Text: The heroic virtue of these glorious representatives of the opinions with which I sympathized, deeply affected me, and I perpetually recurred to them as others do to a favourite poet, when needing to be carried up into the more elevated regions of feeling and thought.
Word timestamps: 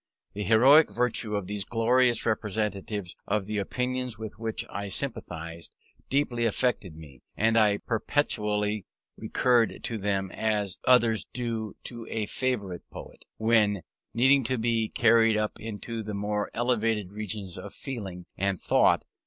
The 0.33 0.41
heroic 0.41 0.89
virtue 0.89 1.35
of 1.35 1.45
these 1.45 1.63
glorious 1.63 2.25
representatives 2.25 3.15
of 3.27 3.45
the 3.45 3.59
opinions 3.59 4.17
with 4.17 4.39
which 4.39 4.65
I 4.67 4.89
sympathized, 4.89 5.71
deeply 6.09 6.43
affected 6.45 6.95
me, 6.95 7.21
and 7.37 7.55
I 7.55 7.77
perpetually 7.77 8.87
recurred 9.15 9.83
to 9.83 9.99
them 9.99 10.31
as 10.31 10.79
others 10.85 11.27
do 11.33 11.75
to 11.83 12.07
a 12.09 12.25
favourite 12.25 12.89
poet, 12.89 13.25
when 13.37 13.83
needing 14.11 14.43
to 14.45 14.57
be 14.57 14.87
carried 14.89 15.37
up 15.37 15.59
into 15.59 16.01
the 16.01 16.15
more 16.15 16.49
elevated 16.55 17.11
regions 17.11 17.55
of 17.59 17.71
feeling 17.71 18.25
and 18.35 18.59
thought. 18.59 19.03